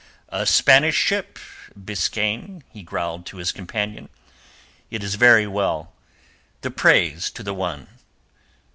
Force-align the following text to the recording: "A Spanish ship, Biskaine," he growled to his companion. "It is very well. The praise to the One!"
"A 0.29 0.47
Spanish 0.47 0.95
ship, 0.97 1.37
Biskaine," 1.79 2.63
he 2.71 2.81
growled 2.81 3.23
to 3.27 3.37
his 3.37 3.51
companion. 3.51 4.09
"It 4.89 5.03
is 5.03 5.13
very 5.13 5.45
well. 5.45 5.93
The 6.61 6.71
praise 6.71 7.29
to 7.29 7.43
the 7.43 7.53
One!" 7.53 7.85